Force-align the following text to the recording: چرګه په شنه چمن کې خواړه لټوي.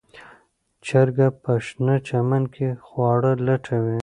چرګه 0.85 1.27
په 1.41 1.51
شنه 1.65 1.95
چمن 2.07 2.43
کې 2.53 2.67
خواړه 2.85 3.31
لټوي. 3.45 3.99